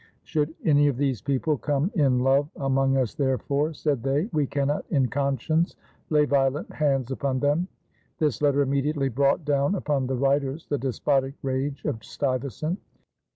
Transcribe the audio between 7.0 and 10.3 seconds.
upon them." This letter immediately brought down upon the